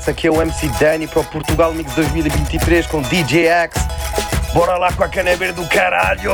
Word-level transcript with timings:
Banks, 0.00 0.08
aqui 0.08 0.26
é 0.26 0.30
o 0.30 0.40
MC 0.40 0.68
Danny 0.80 1.06
para 1.06 1.20
o 1.20 1.24
Portugal 1.24 1.72
Mix 1.74 1.94
2023 1.94 2.86
com 2.86 3.02
DJ 3.02 3.46
X. 3.46 3.86
Bora 4.52 4.76
lá 4.76 4.92
com 4.92 5.04
a 5.04 5.08
cana 5.08 5.30
do 5.52 5.66
caralho! 5.68 6.32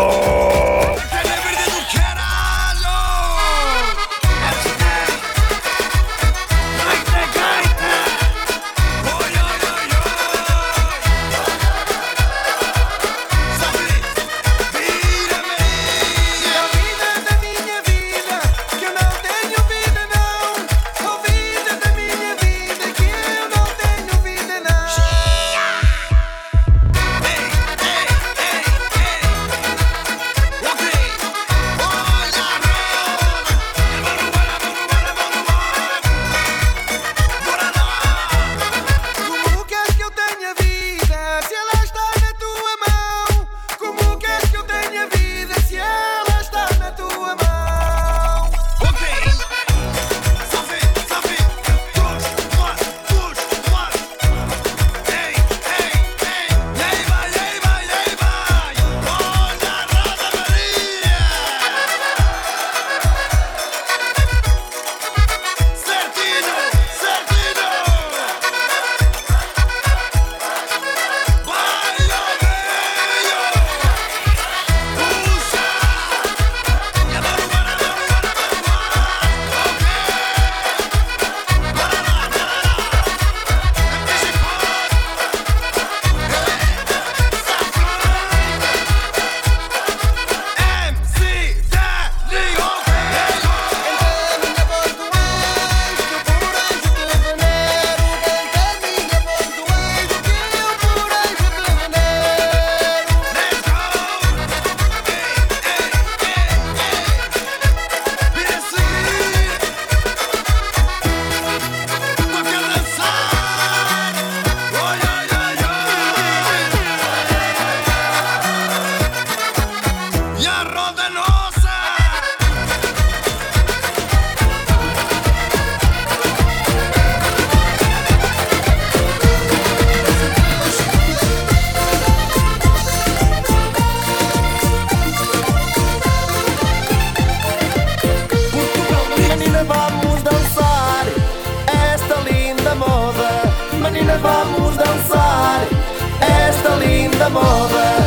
I'm 147.27 147.37
over. 147.37 148.06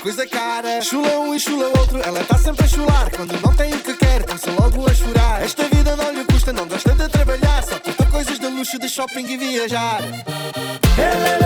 coisa 0.00 0.26
cara. 0.26 0.80
Chula 0.82 1.18
um 1.20 1.34
e 1.34 1.40
chula 1.40 1.66
outro, 1.78 2.00
ela 2.02 2.24
tá 2.24 2.38
sempre 2.38 2.64
a 2.64 2.68
chular. 2.68 3.10
Quando 3.14 3.38
não 3.40 3.54
tem 3.54 3.72
o 3.72 3.78
que 3.78 3.94
quer, 3.94 4.24
começa 4.24 4.50
logo 4.50 4.88
a 4.88 4.94
chorar. 4.94 5.42
Esta 5.42 5.64
vida 5.64 5.94
não 5.96 6.12
lhe 6.12 6.24
custa, 6.24 6.52
não 6.52 6.66
gosta 6.66 6.94
de 6.94 7.08
trabalhar. 7.08 7.62
Só 7.62 7.78
curta 7.78 8.06
coisas 8.06 8.38
de 8.38 8.46
luxo, 8.46 8.78
de 8.78 8.88
shopping 8.88 9.26
e 9.26 9.36
viajar. 9.36 10.00
Ela 10.98 11.28
é 11.28 11.39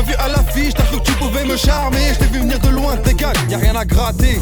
m'as 0.00 0.06
vu 0.06 0.14
à 0.18 0.28
l'affiche, 0.28 0.74
t'as 0.74 0.84
cru 0.84 0.98
que 0.98 1.04
tu 1.04 1.12
pouvais 1.12 1.44
me 1.44 1.56
charmer. 1.56 2.12
Je 2.14 2.18
t'ai 2.18 2.24
vu 2.26 2.40
venir 2.40 2.58
de 2.58 2.68
loin, 2.68 2.96
t'es 2.96 3.14
gars, 3.14 3.32
y'a 3.48 3.58
rien 3.58 3.76
à 3.76 3.84
gratter. 3.84 4.40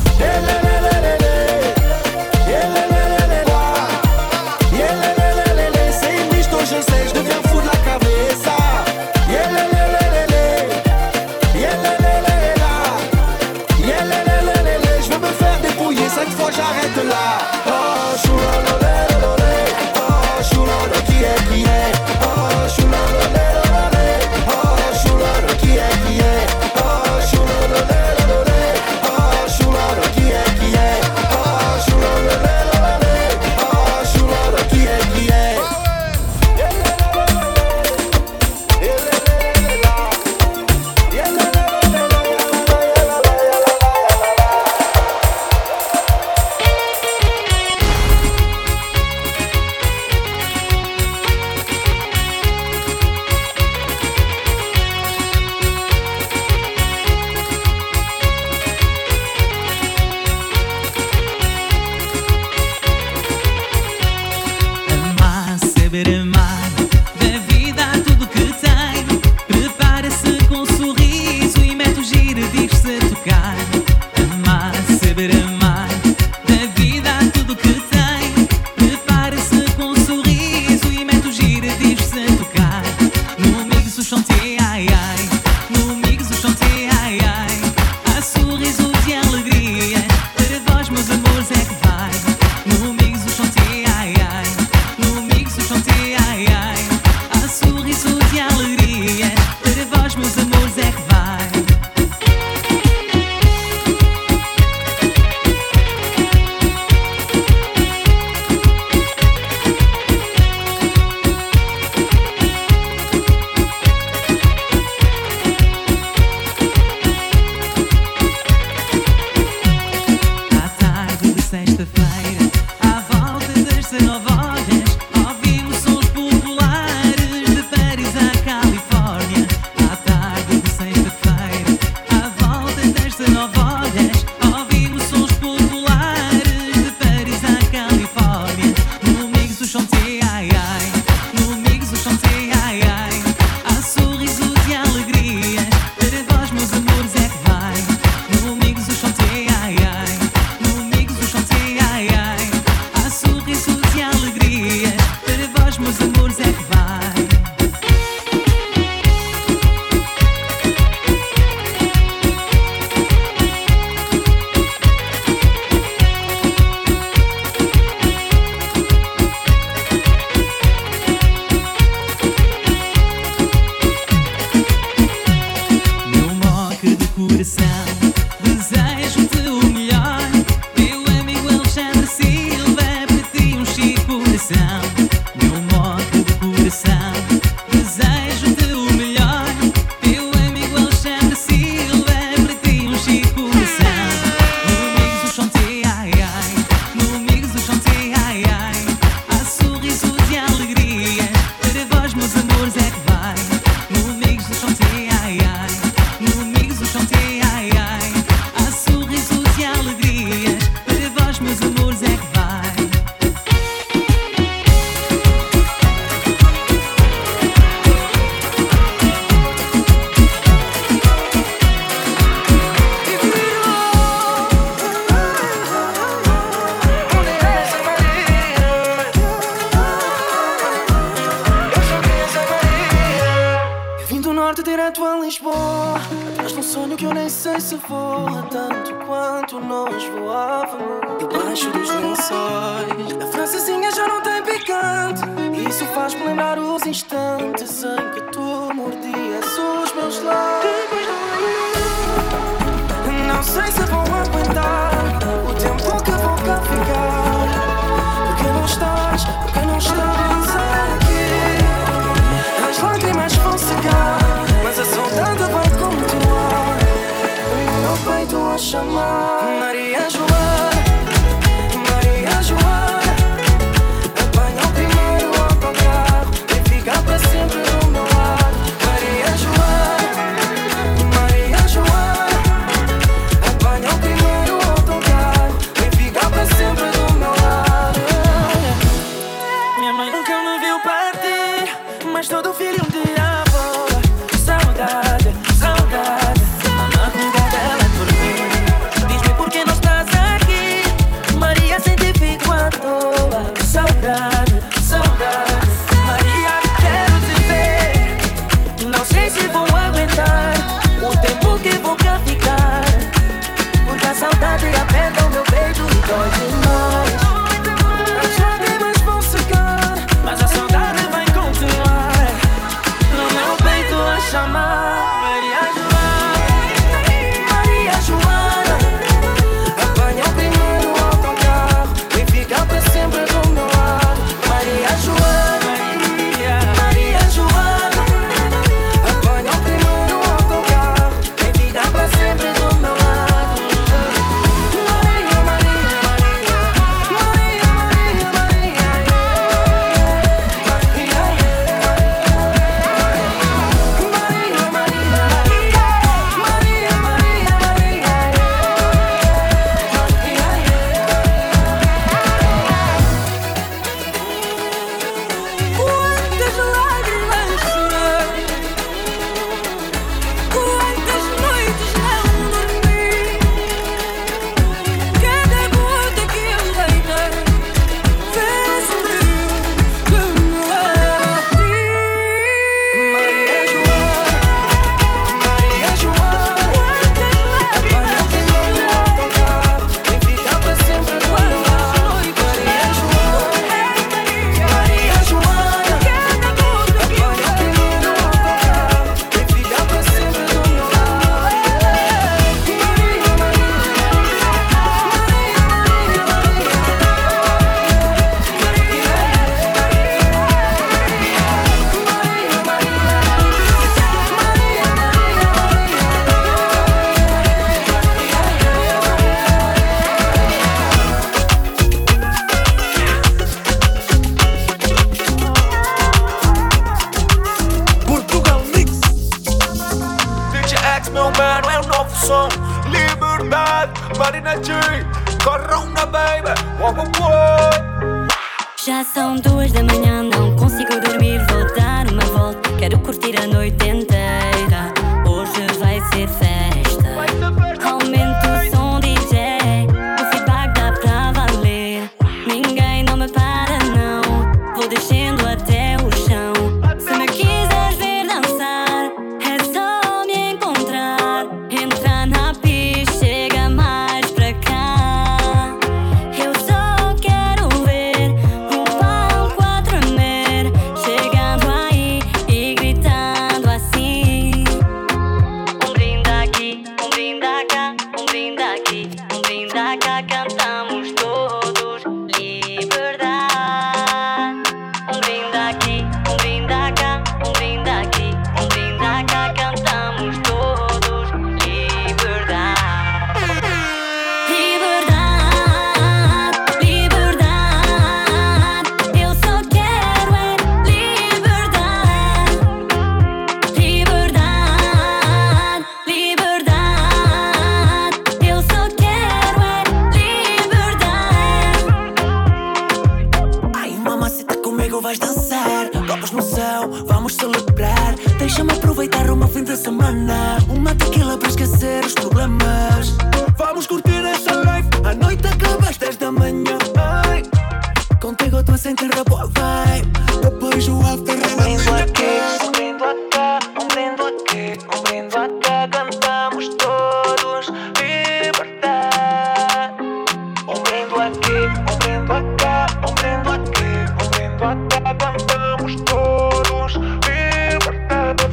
brendo 541.08 541.20
aqui, 541.20 541.58
comendo 541.86 541.98
brendo 541.98 542.32
acá, 542.32 542.86
comendo 543.02 543.50
brendo 543.50 543.50
aqui, 543.50 543.90
comendo 544.18 544.64
brendo 544.64 544.64
acá, 544.66 545.14
cantamos 545.14 545.96
todos 546.02 546.94
liberdade. 547.24 548.46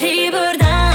Liberdade. 0.00 0.87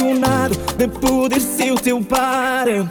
apaixonado 0.00 0.56
de 0.76 0.88
poder 0.88 1.40
ser 1.40 1.72
o 1.72 1.76
teu 1.76 2.02
pai. 2.02 2.88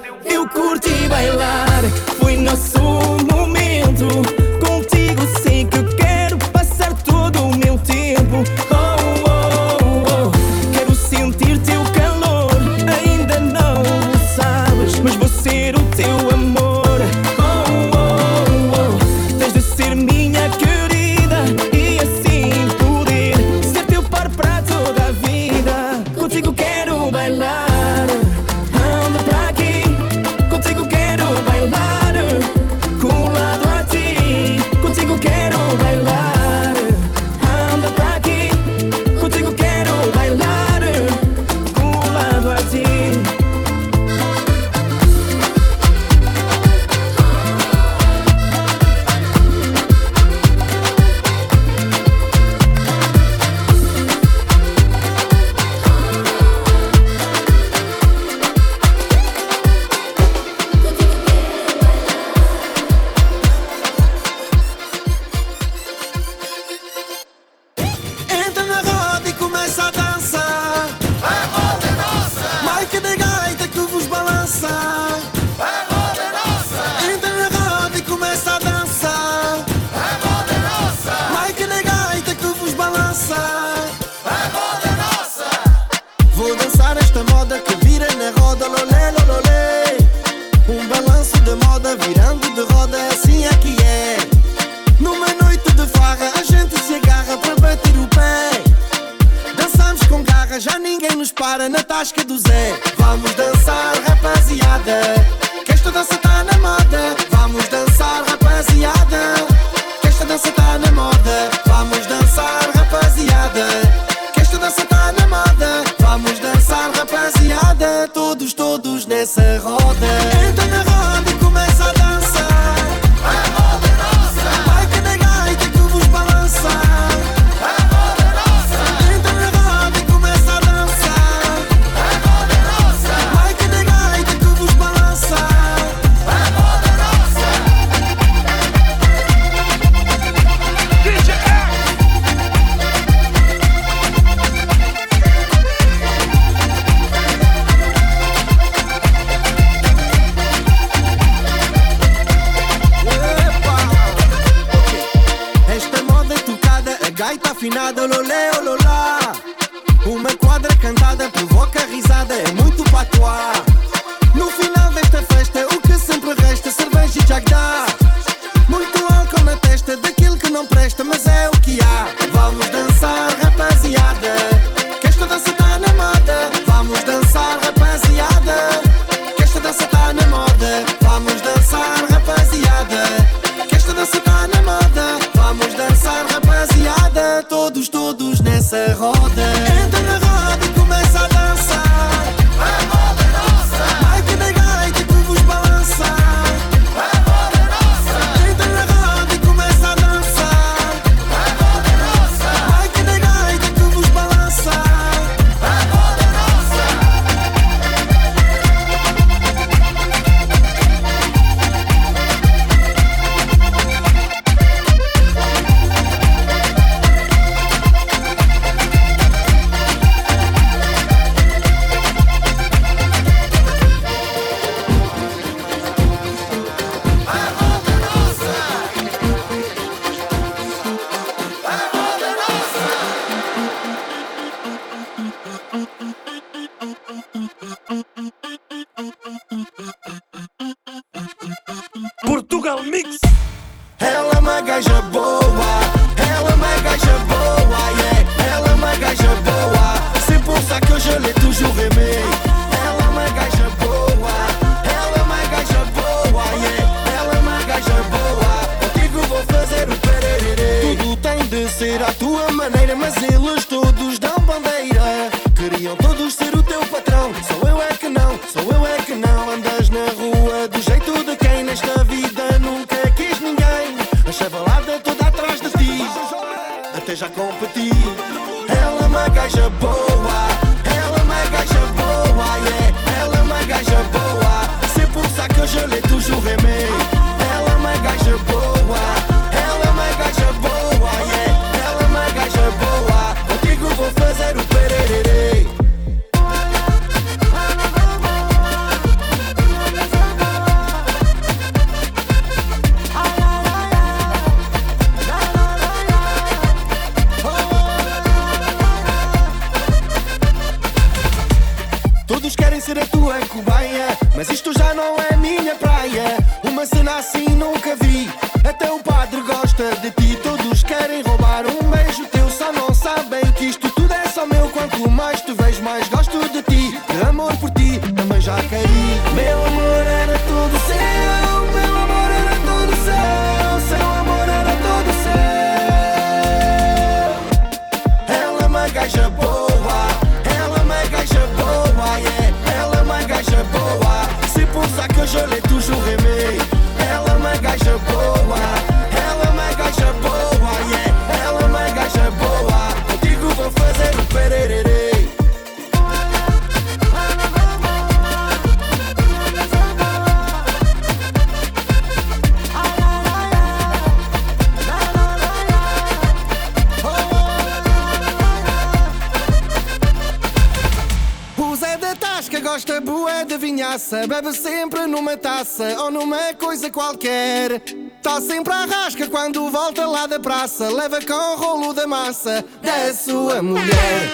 gosta 372.89 373.32
é 373.32 373.45
de 373.45 373.58
vinhaça, 373.58 374.25
bebe 374.25 374.52
sempre 374.52 375.06
numa 375.06 375.38
taça 375.38 375.95
ou 375.99 376.10
numa 376.10 376.54
coisa 376.56 376.89
qualquer. 376.89 377.82
Tá 378.21 378.41
sempre 378.41 378.73
à 378.73 378.86
rasca 378.86 379.28
quando 379.28 379.69
volta 379.69 380.08
lá 380.08 380.25
da 380.25 380.39
praça, 380.39 380.89
leva 380.89 381.19
com 381.21 381.34
o 381.34 381.56
rolo 381.56 381.93
da 381.93 382.08
massa 382.08 382.65
da 382.82 383.13
sua 383.13 383.62
mulher. 383.62 384.32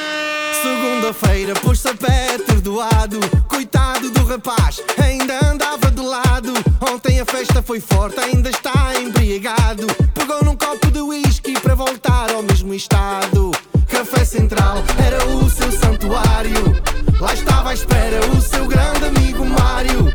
Segunda-feira 0.62 1.54
pôs-se 1.56 1.88
a 1.88 1.94
pé 1.94 2.36
atordoado, 2.36 3.20
coitado 3.50 4.10
do 4.10 4.24
rapaz, 4.24 4.82
ainda 5.04 5.46
andava 5.46 5.91
de 5.91 6.02
lado. 6.02 6.54
Ontem 6.89 7.20
a 7.20 7.26
festa 7.26 7.62
foi 7.62 7.82
forte, 7.82 8.20
ainda 8.22 8.50
está 8.50 8.94
embriagado. 9.00 9.86
Pegou 10.13 10.44
num 10.46 10.56
copo 10.56 10.89
de 10.91 11.02
whisky 11.02 11.60
para 11.60 11.76
voltar 11.76 12.32
ao 12.32 12.41
mesmo 12.41 12.74
estado. 12.74 13.52
Café 13.96 14.26
Central 14.26 14.84
era 15.06 15.26
o 15.26 15.50
seu 15.50 15.72
santuário. 15.72 16.76
Lá 17.18 17.34
estava 17.34 17.70
à 17.70 17.74
espera 17.74 18.20
o 18.26 18.42
seu 18.42 18.68
grande 18.68 19.06
amigo 19.06 19.46
Mário. 19.46 20.14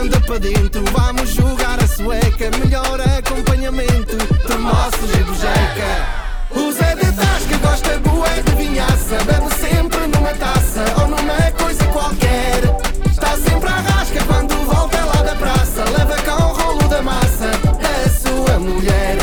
Anda 0.00 0.20
para 0.20 0.38
dentro, 0.38 0.84
vamos 0.92 1.30
jogar 1.30 1.82
a 1.82 1.88
sueca. 1.88 2.52
Melhor 2.56 3.00
acompanhamento, 3.00 4.16
termoços 4.46 5.10
e 5.12 5.24
bujeca. 5.24 6.06
O 6.54 6.70
Zé 6.70 6.94
de 6.94 7.12
Tasca 7.12 7.58
gosta 7.58 7.98
bué 7.98 8.42
de 8.42 8.54
vinhaça 8.54 9.16
Bebe 9.24 9.52
sempre 9.60 10.06
numa 10.06 10.32
taça 10.34 10.84
ou 11.00 11.08
numa 11.08 11.50
coisa 11.58 11.84
qualquer 11.86 12.62
Está 13.10 13.36
sempre 13.36 13.68
à 13.68 13.80
rasca 13.80 14.22
quando 14.24 14.54
volta 14.64 15.04
lá 15.04 15.22
da 15.22 15.34
praça 15.34 15.82
Leva 15.98 16.16
cá 16.22 16.36
o 16.36 16.52
rolo 16.52 16.88
da 16.88 17.02
massa 17.02 17.50
da 17.82 18.08
sua 18.08 18.58
mulher 18.60 19.15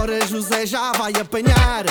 11 0.00 0.12
horas, 0.12 0.30
José 0.30 0.66
já 0.66 0.92
vai 0.92 1.12
apanhar. 1.12 1.84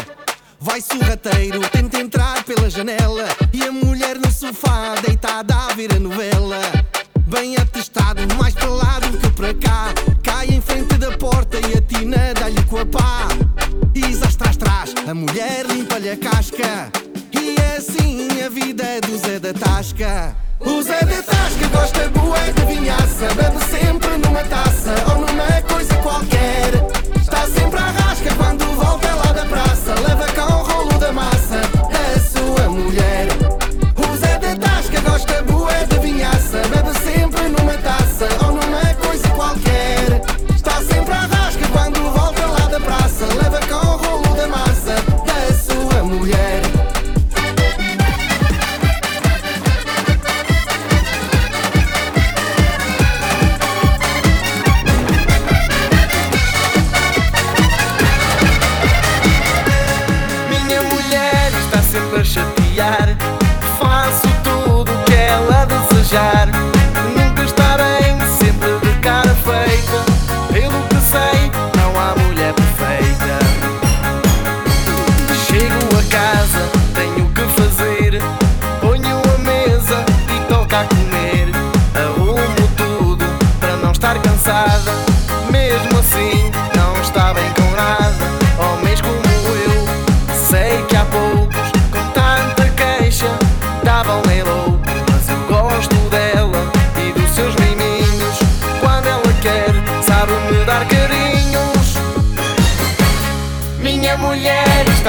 Vai 0.59 0.81
sorrateiro, 0.81 1.59
tenta 1.69 1.99
entrar 1.99 2.43
pela 2.43 2.69
janela 2.69 3.27
e 3.53 3.63
a 3.63 3.71
mulher 3.71 4.17
no 4.17 4.31
sofá, 4.31 4.95
deitada 5.05 5.55
a 5.55 5.73
ver 5.73 5.93
a 5.93 5.99
novela. 5.99 6.59
Bem 7.27 7.55
atestado, 7.55 8.21
mais 8.35 8.55
para 8.55 8.69
lá 8.69 8.99
do 8.99 9.17
que 9.17 9.29
para 9.29 9.53
cá. 9.53 9.93
Cai 10.23 10.47
em 10.47 10.59
frente 10.59 10.97
da 10.97 11.15
porta 11.17 11.57
e 11.57 11.77
a 11.77 11.81
tina 11.81 12.33
dá-lhe 12.33 12.63
com 12.63 12.79
a 12.79 12.85
pá. 12.85 13.27
Zás 14.11 14.35
tras 14.35 14.57
trás, 14.57 14.93
a 15.07 15.13
mulher 15.13 15.65
limpa-lhe 15.67 16.09
a 16.09 16.17
casca. 16.17 16.91
E 17.31 17.55
é 17.61 17.77
assim 17.77 18.41
a 18.41 18.49
vida 18.49 18.99
do 19.01 19.17
Zé 19.17 19.39
da 19.39 19.53
Tasca. 19.53 20.35
O 20.59 20.81
Zé 20.81 20.99
da 21.05 21.21
Tasca 21.21 21.67
gosta 21.71 22.09
bué 22.09 22.51
de 22.51 22.65
vinhaça. 22.65 23.27
Bebe 23.35 23.63
sempre 23.69 24.17
numa 24.17 24.43
taça 24.45 24.95
ou 25.11 25.19
numa 25.19 25.61
coisa 25.61 25.95
qualquer. 25.97 27.08
Está 27.31 27.45
sempre 27.45 27.79
à 27.79 27.91
rasca 27.91 28.33
quando 28.37 28.65
volta 28.75 29.13
lá 29.13 29.31
da 29.31 29.45
praça. 29.45 29.93
Leva 30.07 30.25
cá 30.33 30.47
o 30.47 30.63
rolo 30.63 30.97
da 30.97 31.11
massa. 31.11 31.61
A 31.93 32.19
sua 32.19 32.69
mulher. 32.69 33.27
O 33.95 34.17
Zé 34.17 34.39
da 34.39 34.55
Tasca 34.55 34.99
gosta 35.01 35.43
bué 35.43 35.85
de 35.85 35.99
vinhaça. 35.99 36.57
Bebe 36.69 36.97
sempre 36.97 37.49
numa 37.49 37.77
taça 37.77 38.27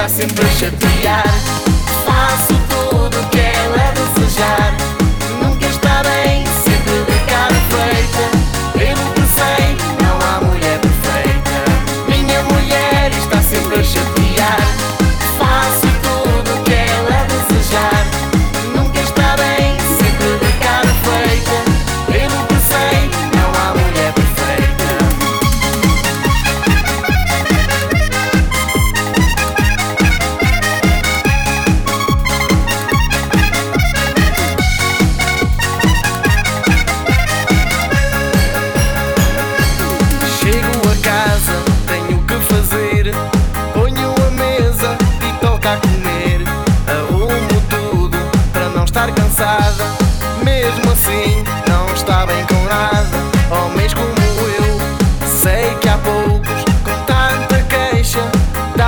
sempre 0.09 0.45
a. 0.45 1.70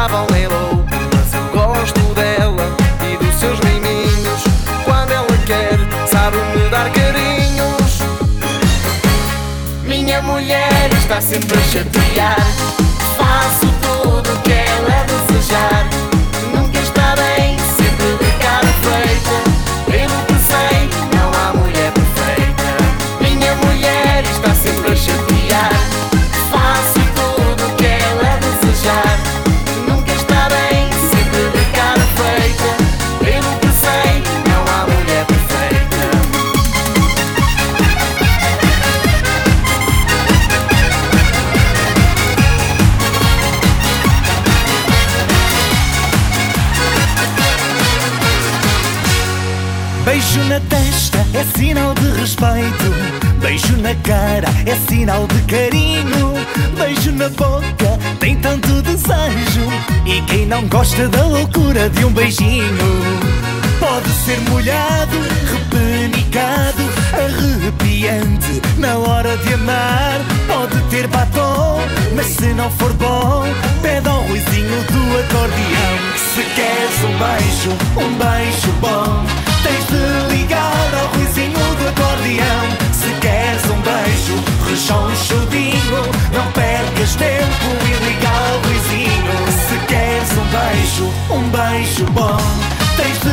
louco. 0.07 0.85
Mas 1.15 1.33
eu 1.33 1.43
gosto 1.51 1.99
dela 2.13 2.75
e 3.09 3.17
dos 3.17 3.35
seus 3.35 3.59
miminhos. 3.61 4.43
Quando 4.83 5.11
ela 5.11 5.37
quer, 5.45 5.77
sabe-me 6.07 6.69
dar 6.69 6.89
carinhos. 6.91 7.99
Minha 9.83 10.21
mulher 10.21 10.89
está 10.93 11.21
sempre 11.21 11.57
a 11.57 11.61
chatear. 11.61 12.47
Faço 13.17 13.67
tudo 13.81 14.33
o 14.33 14.41
que 14.41 14.51
ela 14.51 15.05
desejar. 15.05 15.92
Respeito. 52.23 52.85
Beijo 53.41 53.75
na 53.81 53.93
cara 53.95 54.47
é 54.65 54.75
sinal 54.87 55.27
de 55.27 55.41
carinho. 55.41 56.33
Beijo 56.77 57.11
na 57.11 57.27
boca 57.29 57.99
tem 58.19 58.37
tanto 58.37 58.81
desejo. 58.81 59.67
E 60.05 60.21
quem 60.21 60.45
não 60.45 60.65
gosta 60.69 61.09
da 61.09 61.25
loucura 61.25 61.89
de 61.89 62.05
um 62.05 62.11
beijinho? 62.11 62.89
Pode 63.77 64.09
ser 64.09 64.39
molhado, 64.49 65.17
repenicado, 65.51 66.83
arrepiante 67.11 68.61
na 68.77 68.97
hora 68.97 69.35
de 69.35 69.53
amar. 69.55 70.21
Pode 70.47 70.81
ter 70.89 71.07
batom, 71.07 71.81
mas 72.15 72.27
se 72.27 72.53
não 72.53 72.71
for 72.71 72.93
bom, 72.93 73.43
pede 73.81 74.07
ao 74.07 74.21
ruizinho 74.21 74.81
do 74.83 75.19
acordeão. 75.19 75.95
Se 76.15 76.43
queres 76.55 77.03
um 77.03 77.17
beijo, 77.19 77.71
um 77.97 78.13
beijo 78.15 78.71
bom, 78.79 79.25
tens 79.61 79.85
de 79.87 80.37
ligar 80.37 80.93
ao 81.01 81.07
ruizinho 81.07 81.32
tempo 87.15 87.67
e 87.85 87.93
liga 88.05 88.29
ao 88.29 88.57
Luizinho. 88.59 89.35
Se 89.67 89.77
queres 89.87 90.31
um 90.31 90.45
beijo, 90.53 91.05
um 91.29 91.43
beijo 91.49 92.05
bom, 92.11 92.37
tens 92.97 93.19
de 93.19 93.32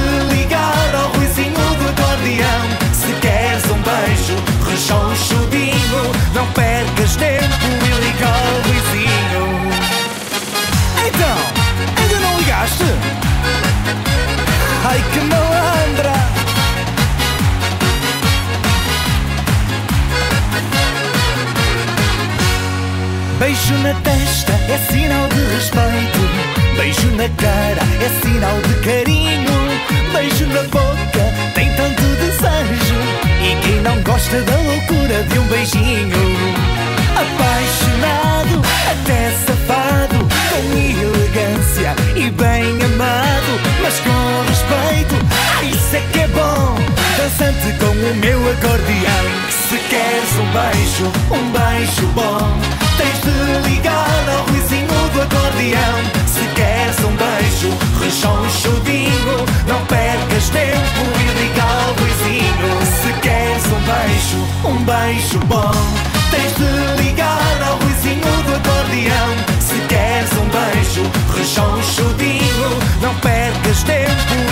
Beijo 23.71 23.83
na 23.85 23.95
testa 24.01 24.53
é 24.69 24.79
sinal 24.91 25.29
de 25.29 25.55
respeito. 25.55 26.19
Beijo 26.77 27.07
na 27.15 27.29
cara 27.41 27.83
é 28.03 28.09
sinal 28.21 28.61
de 28.63 28.75
carinho. 28.81 29.53
Beijo 30.13 30.47
na 30.47 30.63
boca 30.65 31.25
tem 31.55 31.73
tanto 31.75 32.03
desejo. 32.03 32.99
E 33.41 33.55
quem 33.63 33.81
não 33.83 34.03
gosta 34.03 34.43
da 34.43 34.57
loucura 34.57 35.23
de 35.23 35.39
um 35.39 35.47
beijinho? 35.47 36.19
Apaixonado, 37.15 38.61
até 38.91 39.31
safado, 39.47 40.19
com 40.51 40.77
elegância 40.77 41.95
e 42.17 42.29
bem 42.29 42.73
amado, 42.83 43.61
mas 43.83 44.01
com 44.01 44.49
respeito. 44.49 45.15
Isso 45.63 45.95
é 45.95 46.01
que 46.13 46.19
é 46.19 46.29
bom! 46.29 46.75
Dançante 47.17 47.79
com 47.79 47.87
o 47.87 48.15
meu 48.17 48.51
acordeão. 48.51 49.51
Se 49.69 49.79
queres 49.89 50.35
um 50.41 50.51
beijo, 50.51 51.13
um 51.31 51.51
beijo 51.53 52.07
bom, 52.09 52.90
tens 53.01 53.21
de 53.23 53.69
ligar 53.71 54.25
ao 54.29 54.45
Luizinho 54.51 55.09
do 55.15 55.23
acordeão. 55.23 55.97
Se 56.27 56.45
queres 56.55 56.99
um 57.01 57.17
beijo, 57.17 57.71
rechonchudinho, 57.99 59.37
não 59.67 59.81
percas 59.87 60.51
tempo 60.51 61.03
e 61.19 61.27
liga 61.41 61.63
ao 61.63 61.95
Luizinho. 61.99 62.71
Se 63.01 63.13
queres 63.21 63.65
um 63.67 63.81
beijo, 63.89 64.41
um 64.65 64.85
beijo 64.85 65.39
bom, 65.47 65.73
tens 66.31 66.53
de 66.57 67.03
ligar 67.03 67.63
ao 67.67 67.77
Luizinho 67.79 68.33
do 68.45 68.55
acordeão. 68.57 69.31
Se 69.61 69.77
queres 69.89 70.33
um 70.33 70.47
beijo, 70.57 71.11
rechonchudinho, 71.35 72.69
não 73.01 73.15
percas 73.15 73.83
tempo 73.85 74.50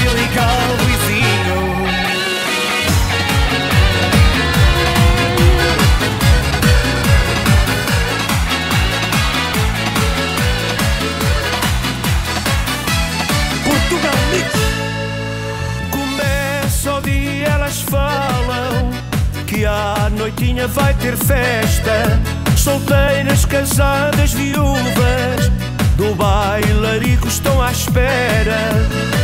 vai 20.69 20.95
ter 20.95 21.17
festa. 21.17 22.21
Solteiras, 22.57 23.45
casadas, 23.45 24.33
viúvas 24.33 25.51
do 25.97 26.15
bailarico 26.15 27.29
estão 27.29 27.61
à 27.61 27.71
espera. 27.71 28.73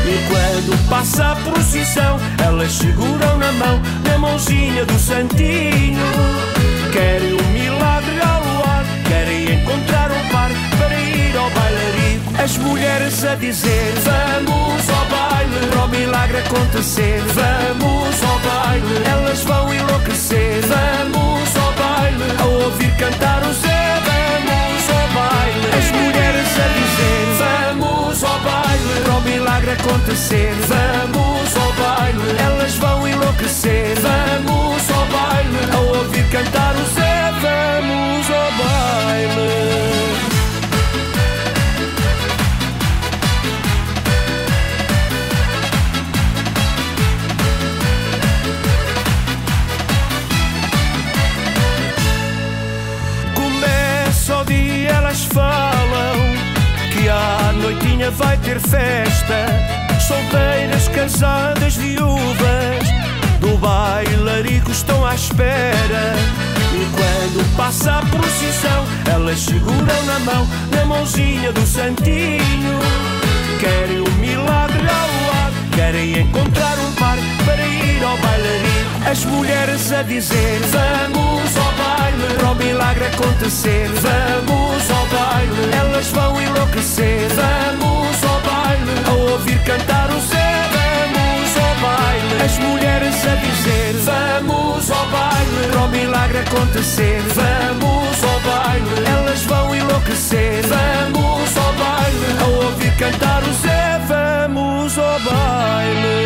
E 0.04 0.28
quando 0.28 0.88
passa 0.88 1.32
a 1.32 1.36
procissão, 1.36 2.18
elas 2.44 2.72
seguram 2.72 3.38
na 3.38 3.52
mão, 3.52 3.80
na 4.04 4.18
mãozinha 4.18 4.84
do 4.84 4.98
Santinho. 4.98 6.04
Querem 6.92 7.34
um 7.34 7.52
milagre 7.52 8.20
ao 8.20 8.42
luar, 8.42 8.84
querem 9.08 9.60
encontrar 9.60 10.10
um 10.10 10.28
par 10.28 10.50
para 10.78 11.00
ir 11.00 11.36
ao 11.36 11.50
bailarico. 11.50 12.42
As 12.42 12.56
mulheres 12.58 13.24
a 13.24 13.34
dizer: 13.34 13.94
Vamos 14.04 14.63
baile, 15.54 15.66
para 15.68 15.84
o 15.84 15.88
milagre 15.88 16.38
acontecer. 16.38 17.20
Vamos 17.20 18.22
ao 18.22 18.38
baile, 18.40 19.02
elas 19.08 19.42
vão 19.44 19.72
enlouquecer. 19.72 20.60
Vamos 20.62 21.56
ao 21.56 21.72
baile, 21.72 22.24
a 22.38 22.44
ouvir 22.44 22.94
cantar 22.96 23.42
o 23.42 23.52
Zé. 23.52 24.00
Vamos 24.04 24.90
ao 24.90 25.08
baile, 25.08 25.66
as 25.78 25.90
mulheres 25.90 26.58
a 26.58 26.68
dizer: 26.78 27.26
Vamos 27.38 28.24
ao 28.24 28.38
baile, 28.40 29.00
para 29.04 29.14
o 29.14 29.20
milagre 29.22 29.70
acontecer. 29.72 30.54
Vamos 30.68 31.56
ao 31.56 31.72
baile, 31.72 32.36
elas 32.38 32.74
vão 32.76 33.08
enlouquecer. 33.08 33.94
Vamos 34.00 34.90
ao 34.90 35.06
baile, 35.06 35.58
a 35.72 35.98
ouvir 35.98 36.28
cantar 36.30 36.74
o 36.74 36.84
Zé. 36.94 37.32
Vamos 37.40 38.30
ao 38.30 38.52
baile. 38.52 40.13
Noitinha 58.04 58.10
vai 58.10 58.36
ter 58.38 58.60
festa. 58.60 59.46
Solteiras, 60.00 60.88
casadas, 60.88 61.76
viúvas 61.76 62.84
do 63.40 63.56
bailarico 63.58 64.70
estão 64.70 65.04
à 65.06 65.14
espera. 65.14 66.14
E 66.72 66.86
quando 66.92 67.56
passa 67.56 67.98
a 67.98 68.06
procissão, 68.06 68.84
elas 69.10 69.40
seguram 69.40 70.04
na 70.06 70.18
mão, 70.20 70.46
na 70.70 70.84
mãozinha 70.84 71.52
do 71.52 71.66
Santinho. 71.66 72.78
Querem 73.60 74.00
um 74.00 74.12
milagre 74.18 74.86
ao 74.88 75.43
ar, 75.43 75.43
querem 75.74 76.20
encontrar 76.20 76.78
um 76.78 76.92
par 76.92 77.16
para 77.44 77.66
ir 77.66 78.02
ao 78.02 78.16
bailarico. 78.18 79.10
As 79.10 79.24
mulheres 79.24 79.92
a 79.92 80.02
dizer: 80.02 80.60
Vamos 80.60 81.56
ao 81.56 81.72
baile, 81.72 82.34
para 82.38 82.50
o 82.50 82.54
milagre 82.54 83.06
acontecer. 83.06 83.88
Vamos 83.88 84.90
ao 84.90 85.06
baile, 85.06 85.74
elas 85.76 86.06
vão 86.08 86.40
enlouquecer. 86.40 87.28
Vamos 87.28 88.24
ao 88.24 88.40
baile, 88.40 88.92
a 89.06 89.32
ouvir 89.32 89.58
cantar 89.64 90.10
o 90.10 90.20
Zé. 90.20 90.43
Ao 91.84 91.90
baile, 91.90 92.42
as 92.42 92.58
mulheres 92.58 93.14
a 93.26 93.34
dizer: 93.34 93.94
Vamos 94.04 94.90
ao 94.90 95.06
baile, 95.08 95.68
para 95.70 95.80
o 95.82 95.88
milagre 95.88 96.38
acontecer. 96.38 97.20
Vamos 97.34 98.24
ao 98.24 98.40
baile, 98.40 99.06
elas 99.06 99.42
vão 99.42 99.74
enlouquecer. 99.74 100.62
Vamos 100.62 101.56
ao 101.56 101.72
baile, 101.74 102.26
a 102.40 102.64
ouvir 102.64 102.96
cantar 102.96 103.42
o 103.42 103.52
Zé. 103.52 104.00
Vamos 104.08 104.98
ao 104.98 105.20
baile. 105.20 106.24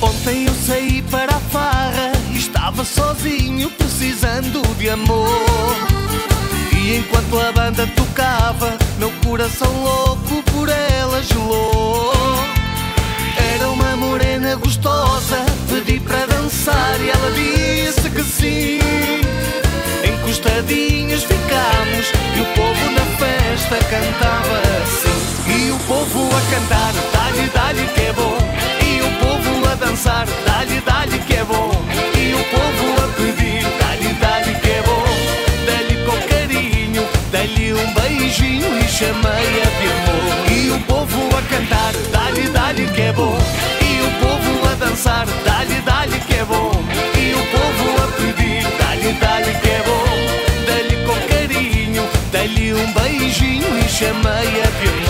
Ontem 0.00 0.44
eu 0.46 0.54
saí 0.54 0.87
sozinho 2.88 3.70
precisando 3.72 4.62
de 4.76 4.88
amor. 4.88 5.28
E 6.72 6.96
enquanto 6.96 7.38
a 7.38 7.52
banda 7.52 7.86
tocava, 7.88 8.76
meu 8.98 9.10
coração 9.24 9.70
louco 9.82 10.42
por 10.44 10.68
ela 10.68 11.22
gelou. 11.22 12.12
Era 13.54 13.70
uma 13.70 13.96
morena 13.96 14.56
gostosa, 14.56 15.44
pedi 15.68 16.00
para 16.00 16.26
dançar 16.26 17.00
e 17.00 17.10
ela 17.10 17.30
disse 17.32 18.10
que 18.10 18.22
sim. 18.22 18.78
Encostadinhas 20.04 21.24
ficámos 21.24 22.06
e 22.36 22.40
o 22.40 22.46
povo 22.54 22.90
na 22.92 23.04
festa 23.18 23.76
cantava 23.90 24.60
assim. 24.82 25.18
E 25.50 25.70
o 25.70 25.78
povo 25.80 26.28
a 26.36 26.40
cantar, 26.50 26.92
dá-lhe, 27.12 27.48
dá-lhe 27.50 27.86
que 27.94 28.00
é 28.00 28.12
bom. 28.12 28.38
E 28.84 29.00
o 29.02 29.10
povo 29.20 29.68
a 29.70 29.74
dançar, 29.74 30.26
povo 32.50 33.04
a 33.04 33.08
pedir, 33.16 33.64
dá-lhe, 33.80 34.12
dá-lhe 34.14 34.54
que 34.60 34.70
é 34.70 34.82
bom. 34.82 35.04
Dá-lhe 35.66 35.96
com 36.04 36.18
carinho, 36.28 37.06
dá-lhe 37.32 37.72
um 37.72 37.94
beijinho 37.94 38.78
e 38.78 38.88
chamei-a 38.88 39.68
de 39.78 39.86
amor. 39.96 40.50
E 40.50 40.70
o 40.70 40.80
povo 40.80 41.28
a 41.36 41.42
cantar, 41.42 41.92
dá-lhe, 42.12 42.48
dá-lhe 42.48 42.86
que 42.86 43.02
é 43.02 43.12
bom. 43.12 43.38
E 43.80 44.00
o 44.00 44.10
povo 44.20 44.68
a 44.70 44.74
dançar, 44.74 45.26
dá-lhe, 45.44 45.80
dá-lhe 45.82 46.18
que 46.20 46.34
é 46.34 46.44
bom. 46.44 46.72
E 47.16 47.34
o 47.34 47.44
povo 47.54 48.04
a 48.04 48.06
pedir, 48.16 48.64
dá-lhe, 48.78 49.12
dá-lhe 49.14 49.54
que 49.60 49.68
é 49.68 49.82
bom. 49.86 50.08
Dá-lhe 50.66 50.96
com 51.06 51.18
carinho, 51.28 52.08
dá-lhe 52.32 52.74
um 52.74 52.92
beijinho 52.92 53.78
e 53.78 53.88
chamei-a 53.88 54.66
de 54.80 54.88
amor. 54.88 55.07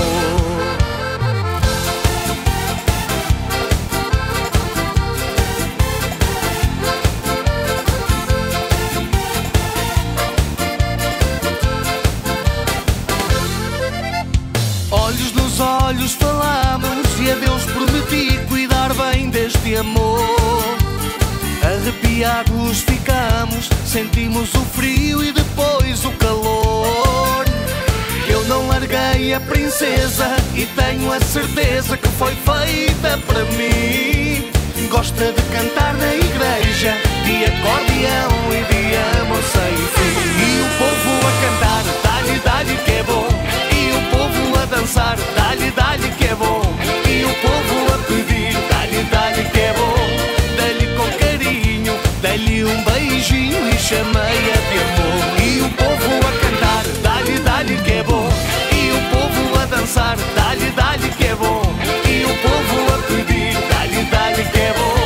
Amor. 19.76 20.20
Arrepiados 21.62 22.80
ficamos, 22.80 23.68
sentimos 23.84 24.54
o 24.54 24.60
frio 24.60 25.22
e 25.24 25.32
depois 25.32 26.04
o 26.04 26.10
calor. 26.12 27.44
Eu 28.28 28.44
não 28.44 28.66
larguei 28.68 29.34
a 29.34 29.40
princesa 29.40 30.36
e 30.54 30.66
tenho 30.66 31.12
a 31.12 31.20
certeza 31.20 31.96
que 31.96 32.08
foi 32.08 32.34
feita 32.34 33.18
para 33.26 33.44
mim. 33.56 34.50
Gosta 34.90 35.32
de 35.32 35.42
cantar 35.42 35.94
na 35.94 36.14
igreja, 36.14 36.94
de 37.24 37.44
acordeão 37.44 38.30
e 38.52 38.64
de 38.72 39.20
amor 39.20 39.42
dançar, 60.08 60.16
dá-lhe, 60.34 60.70
dá-lhe 60.70 61.10
que 61.10 61.24
é 61.24 61.34
bom. 61.34 61.62
E 62.06 62.24
o 62.24 62.34
povo 62.38 62.94
a 62.94 62.98
pedir, 63.02 63.54
dá-lhe, 63.68 64.04
dá-lhe 64.04 64.44
que 64.44 64.58
é 64.58 64.72
bom. 64.72 64.98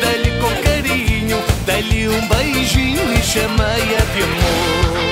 Dá-lhe 0.00 0.30
com 0.40 0.62
carinho, 0.62 1.42
dá-lhe 1.66 2.08
um 2.08 2.28
beijinho 2.28 3.12
e 3.14 3.22
chamei-a 3.22 4.04
de 4.14 4.22
amor. 4.22 5.02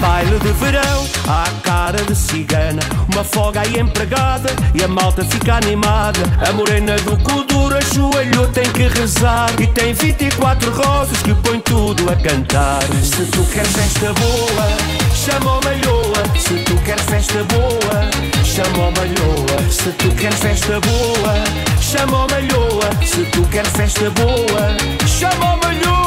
Baile 0.00 0.38
de 0.40 0.52
verão, 0.52 1.06
há 1.26 1.44
cara 1.62 2.02
de 2.02 2.14
cigana. 2.14 2.82
Uma 3.14 3.22
folga 3.22 3.60
aí 3.60 3.78
empregada 3.78 4.50
e 4.74 4.82
a 4.82 4.88
malta 4.88 5.24
fica 5.24 5.54
animada. 5.54 6.18
A 6.44 6.52
morena 6.52 6.96
do 6.96 7.16
Kuduro 7.18 7.76
ajoelhou, 7.76 8.48
tem 8.48 8.64
que 8.72 8.88
rezar. 8.88 9.48
E 9.60 9.68
tem 9.68 9.94
24 9.94 10.72
rosas 10.72 11.22
que 11.22 11.32
põe 11.32 11.60
tudo 11.60 12.10
a 12.10 12.16
cantar. 12.16 12.82
Se 13.04 13.24
tu 13.26 13.44
queres 13.44 13.70
festa 13.70 14.12
boa, 14.14 14.66
chama 15.14 15.58
o 15.58 15.64
malhoa. 15.64 16.24
Se 16.36 16.54
tu 16.64 16.74
queres 16.82 17.04
festa 17.04 17.44
boa, 17.44 18.10
chama 18.42 18.88
o 18.88 18.92
malhoa. 18.92 19.70
Se 19.70 19.92
tu 19.92 20.10
queres 20.16 20.40
festa 20.40 20.80
boa, 20.80 21.34
chama 21.80 22.24
o 22.24 22.28
malhoa. 22.28 23.06
Se 23.06 23.24
tu 23.26 23.42
queres 23.42 23.70
festa 23.70 24.10
boa, 24.10 25.06
chama 25.06 25.54
o 25.54 25.58
malhoa. 25.58 26.03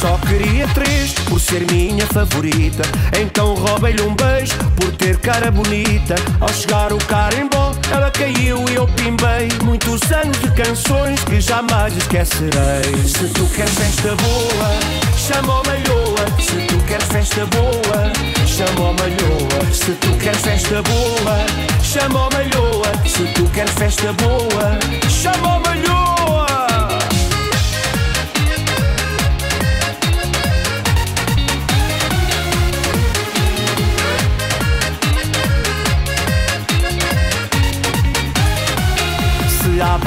Só 0.00 0.18
queria 0.18 0.66
três 0.68 1.12
por 1.28 1.40
ser 1.40 1.70
minha 1.70 2.06
favorita. 2.06 2.82
Então 3.18 3.54
roubei-lhe 3.54 4.02
um 4.02 4.14
beijo 4.14 4.54
por 4.76 4.92
ter 4.92 5.16
cara 5.18 5.50
bonita. 5.50 6.14
Ao 6.40 6.48
chegar 6.52 6.92
o 6.92 6.98
carimbó, 6.98 7.72
ela 7.90 8.10
caiu 8.10 8.64
e 8.70 8.74
eu 8.74 8.86
pimbei. 8.88 9.48
Muitos 9.64 10.00
anos 10.12 10.38
de 10.40 10.50
canções 10.50 11.22
que 11.24 11.40
jamais 11.40 11.96
esquecerei. 11.96 12.84
Se 13.06 13.28
tu 13.28 13.46
queres 13.54 13.74
festa 13.74 14.14
boa, 14.16 14.70
chama 15.16 15.60
o 15.60 15.66
malhoa. 15.66 16.26
Se 16.40 16.66
tu 16.66 16.78
queres 16.86 17.06
festa 17.06 17.46
boa, 17.46 18.12
chama 18.46 18.90
o 18.90 18.94
malhoa. 18.94 19.72
Se 19.72 19.92
tu 19.92 20.16
queres 20.18 20.40
festa 20.42 20.82
boa, 20.82 21.46
chama 21.82 22.26
o 22.26 22.32
malhoa. 22.32 22.92
Se 23.06 23.24
tu 23.32 23.44
queres 23.50 23.72
festa 23.72 24.12
boa, 24.12 24.78
chama 25.08 25.56
o 25.56 25.60
malhoa. 25.60 26.05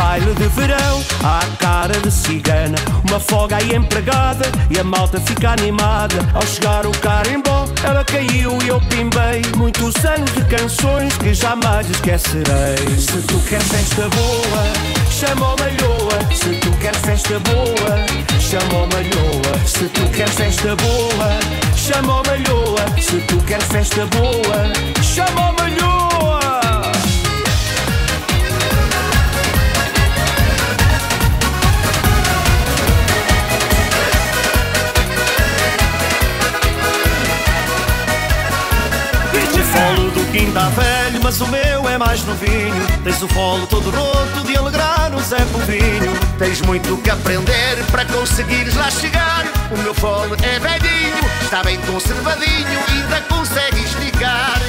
Baile 0.10 0.34
de 0.34 0.47
verão, 0.47 1.03
há 1.24 1.39
cara 1.60 1.93
de 1.99 2.10
cigana. 2.10 2.78
Uma 3.07 3.20
folga 3.20 3.57
aí 3.57 3.76
empregada 3.76 4.45
e 4.72 4.80
a 4.80 4.84
malta 4.84 5.20
fica 5.20 5.51
animada. 5.51 6.16
Ao 6.34 6.41
chegar 6.47 6.88
o 6.88 6.91
carimbó, 6.97 7.68
ela 7.84 8.03
caiu 8.03 8.57
e 8.64 8.70
eu 8.70 8.82
pimbei. 8.89 9.43
Muitos 9.55 9.93
anos 10.03 10.32
de 10.34 10.43
canções 10.45 11.16
que 11.18 11.32
jamais 11.32 11.88
esquecerei. 11.91 12.78
Se 12.97 13.22
tu 13.28 13.38
queres 13.47 13.68
festa 13.68 14.10
boa, 14.10 14.64
chama 15.12 15.53
o 15.53 15.55
malhoa. 15.60 16.18
Se 16.34 16.55
tu 16.55 16.72
queres 16.82 17.01
festa 17.01 17.39
boa, 17.41 17.91
chama 18.39 18.78
o 18.84 18.88
malhoa. 18.91 19.68
Se 19.68 19.88
tu 19.89 20.10
queres 20.10 20.34
festa 20.34 20.76
boa, 20.76 21.30
chama 21.76 22.22
o 22.22 22.24
malhoa. 22.26 22.86
Se 22.99 23.18
tu 23.28 23.38
queres 23.43 23.66
festa 23.66 24.07
boa, 24.07 25.03
chama 25.03 25.51
o 25.51 25.53
malhoa. 25.53 26.09
O 39.39 39.63
folo 39.71 40.11
do 40.11 40.31
quinta 40.31 40.69
velho, 40.69 41.19
mas 41.23 41.39
o 41.41 41.47
meu 41.47 41.87
é 41.87 41.97
mais 41.97 42.23
novinho. 42.23 42.87
Tens 43.03 43.21
o 43.21 43.27
folo 43.27 43.65
todo 43.67 43.89
roto 43.89 44.45
de 44.45 44.57
alegrar 44.57 45.13
o 45.15 45.19
Zé 45.21 45.39
Povinho. 45.51 46.11
Tens 46.37 46.61
muito 46.61 46.97
que 46.97 47.09
aprender 47.09 47.77
para 47.91 48.05
conseguires 48.05 48.75
lá 48.75 48.89
chegar. 48.89 49.45
O 49.71 49.77
meu 49.77 49.93
folo 49.93 50.35
é 50.41 50.59
velhinho, 50.59 51.23
está 51.41 51.63
bem 51.63 51.77
conservadinho, 51.81 52.79
ainda 52.89 53.21
consegue 53.29 53.81
esticar. 53.83 54.59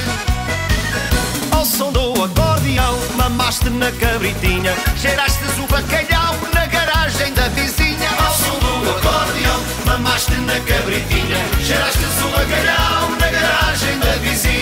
Ao 1.50 1.64
som 1.64 1.92
do 1.92 2.24
acordeão, 2.24 2.98
mamaste 3.16 3.68
na 3.70 3.90
cabritinha. 3.92 4.74
Cheiraste 4.96 5.44
o 5.58 5.66
bacalhau 5.66 6.36
na 6.54 6.66
garagem 6.66 7.32
da 7.34 7.48
vizinha. 7.48 8.08
Ao 8.18 8.34
som 8.34 8.58
do 8.58 8.90
acordeão, 8.90 9.60
mamaste 9.84 10.36
na 10.36 10.54
cabritinha. 10.60 11.38
Cheiraste 11.60 12.04
o 12.04 12.28
bacalhau 12.30 13.10
na 13.20 13.28
garagem 13.28 13.98
da 13.98 14.12
vizinha. 14.22 14.59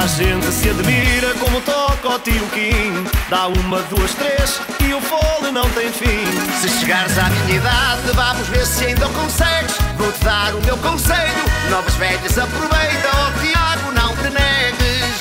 A 0.00 0.06
gente 0.06 0.46
se 0.46 0.70
admira 0.70 1.34
como 1.34 1.60
toca 1.60 2.08
o 2.08 2.18
tio 2.20 2.46
Kim. 2.54 3.04
Dá 3.28 3.48
uma, 3.48 3.82
duas, 3.82 4.14
três 4.14 4.58
e 4.80 4.94
o 4.94 5.00
fole 5.02 5.52
não 5.52 5.68
tem 5.70 5.92
fim. 5.92 6.24
Se 6.58 6.70
chegares 6.80 7.18
à 7.18 7.28
minha 7.28 7.56
idade, 7.56 8.10
vamos 8.14 8.48
ver 8.48 8.64
se 8.66 8.86
ainda 8.86 9.06
o 9.06 9.10
consegues. 9.10 9.76
Vou-te 9.98 10.24
dar 10.24 10.54
o 10.54 10.60
meu 10.62 10.78
conselho. 10.78 11.44
Novas 11.68 11.94
velhas, 11.96 12.38
aproveita, 12.38 13.08
ó 13.12 13.30
Tiago, 13.42 13.92
não 13.92 14.16
te 14.16 14.30
negues. 14.30 15.20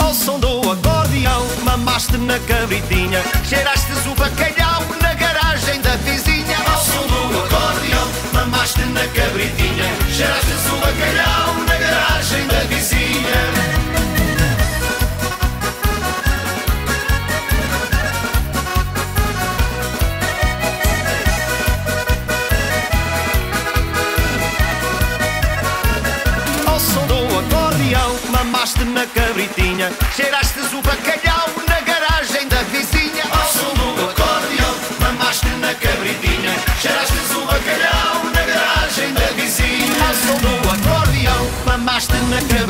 Ao 0.00 0.12
som 0.12 0.40
do 0.40 0.72
acordeão, 0.72 1.46
mamaste 1.62 2.16
na 2.16 2.40
cabritinha. 2.40 3.22
Cheiraste 3.48 3.92
o 4.10 4.14
bacalhau 4.16 4.82
na 5.00 5.14
garagem 5.14 5.80
da 5.80 5.94
vizinha. 5.96 6.58
Ao 6.66 6.80
som 6.80 7.06
do 7.06 7.38
acordeão, 7.38 7.73
mamaste 8.74 8.84
na 8.92 9.06
cabritinha. 9.08 9.88
Cheiraste 10.10 10.52
o 10.72 10.76
bacalhau 10.78 11.54
na 11.66 11.76
garagem 11.76 12.46
da 12.46 12.60
vizinha. 12.68 13.74
Mamaste 28.30 28.84
na 28.84 29.06
cabritinha. 29.06 29.92
Cheiraste 30.16 30.60
o 30.60 30.82
bacalhau 30.82 31.48
na 31.68 31.80
garagem 31.80 32.48
da 32.48 32.62
vizinha. 32.64 33.03
Mamaste 42.04 42.28
na 42.28 42.36
cabritinha. 42.36 42.63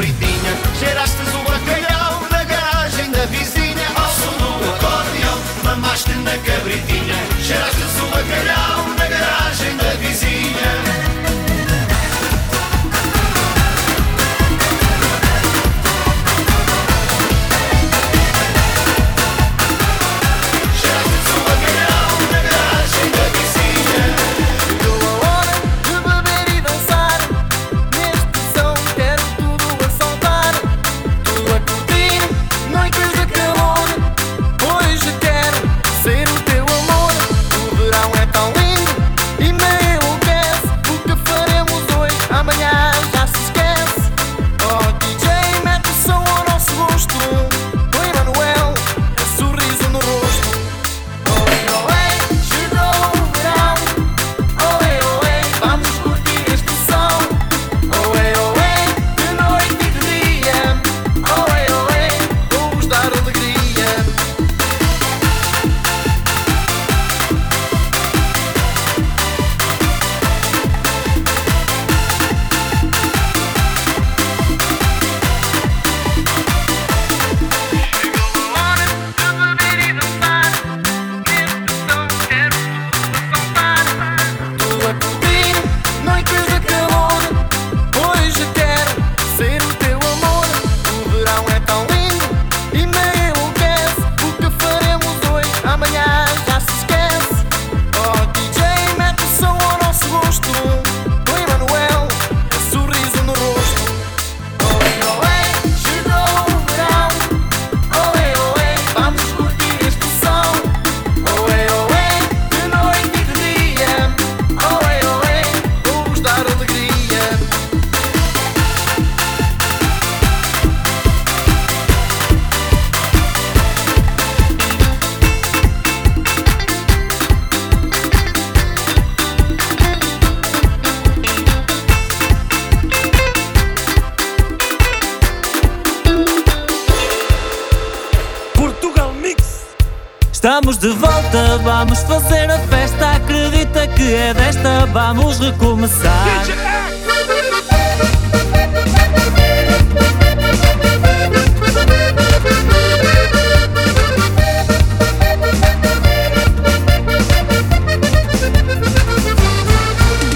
Vamos 141.59 142.00
fazer 142.00 142.50
a 142.50 142.59
festa. 142.59 143.16
Acredita 143.16 143.86
que 143.88 144.14
é 144.14 144.34
desta, 144.34 144.86
vamos 144.86 145.38
recomeçar. 145.38 146.44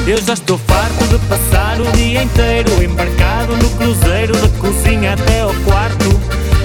Eu 0.06 0.16
já 0.22 0.32
estou 0.32 0.56
farto 0.56 1.04
de 1.06 1.18
passar 1.26 1.78
o 1.82 1.92
dia 1.92 2.22
inteiro 2.22 2.82
Embarcado 2.82 3.54
no 3.58 3.68
cruzeiro, 3.76 4.34
da 4.38 4.48
cozinha 4.58 5.12
até 5.12 5.42
ao 5.42 5.52
quarto 5.66 6.18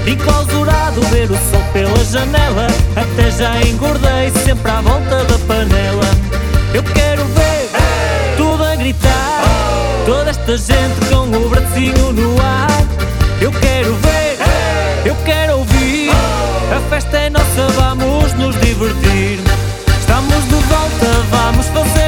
Enclausurado, 0.07 1.01
ver 1.07 1.29
o 1.29 1.35
sol 1.35 1.61
pela 1.73 2.05
janela 2.05 2.67
Até 3.13 3.29
já 3.29 3.61
engordei, 3.61 4.31
sempre 4.43 4.71
à 4.71 4.81
volta 4.81 5.23
da 5.25 5.37
panela. 5.45 6.05
Eu 6.73 6.81
quero 6.81 7.23
ver 7.25 7.69
tudo 8.35 8.63
a 8.63 8.75
gritar 8.75 9.43
Toda 10.03 10.31
esta 10.31 10.57
gente 10.57 11.05
com 11.11 11.27
o 11.37 11.49
bracinho 11.49 12.11
no 12.11 12.41
ar. 12.41 12.67
Eu 13.39 13.51
quero 13.51 13.93
ver, 13.97 14.37
eu 15.05 15.15
quero 15.25 15.57
ouvir 15.59 16.09
A 16.75 16.79
festa 16.89 17.17
é 17.17 17.29
nossa, 17.29 17.67
vamos 17.75 18.33
nos 18.33 18.59
divertir. 18.59 19.39
Estamos 19.99 20.43
de 20.45 20.55
volta, 20.55 21.07
vamos 21.29 21.67
fazer 21.67 22.02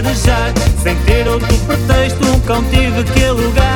poder 0.00 0.06
arejar 0.06 0.52
Sem 0.82 0.96
ter 1.04 1.28
outro 1.28 1.56
pretexto, 1.66 2.40
cão 2.46 2.62
tive 2.64 3.04
que 3.04 3.24
alugar 3.24 3.69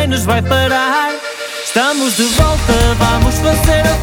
ninguém 0.00 0.06
nos 0.08 0.24
vai 0.24 0.40
parar. 0.42 1.14
Estamos 1.64 2.16
de 2.16 2.22
volta, 2.22 2.72
vamos 2.98 3.34
fazer 3.38 3.86
a 3.86 3.99